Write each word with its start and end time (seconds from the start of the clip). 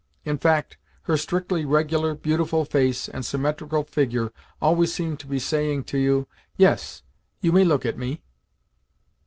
In 0.25 0.39
fact, 0.39 0.77
her 1.03 1.15
strictly 1.15 1.63
regular, 1.63 2.15
beautiful 2.15 2.65
face 2.65 3.07
and 3.07 3.23
symmetrical 3.23 3.83
figure 3.83 4.31
always 4.59 4.91
seemed 4.91 5.19
to 5.19 5.27
be 5.27 5.37
saying 5.37 5.83
to 5.93 5.99
you, 5.99 6.27
"Yes, 6.57 7.03
you 7.39 7.51
may 7.51 7.63
look 7.63 7.85
at 7.85 7.99
me." 7.99 8.23